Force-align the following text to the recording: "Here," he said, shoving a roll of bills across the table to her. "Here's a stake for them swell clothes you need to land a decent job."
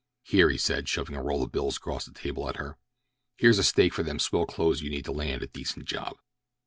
"Here," 0.23 0.49
he 0.49 0.57
said, 0.57 0.89
shoving 0.89 1.15
a 1.15 1.21
roll 1.21 1.43
of 1.43 1.51
bills 1.51 1.77
across 1.77 2.05
the 2.05 2.11
table 2.11 2.51
to 2.51 2.57
her. 2.57 2.77
"Here's 3.37 3.59
a 3.59 3.63
stake 3.63 3.93
for 3.93 4.01
them 4.01 4.17
swell 4.17 4.47
clothes 4.47 4.81
you 4.81 4.89
need 4.89 5.05
to 5.05 5.11
land 5.11 5.43
a 5.43 5.47
decent 5.47 5.85
job." 5.85 6.15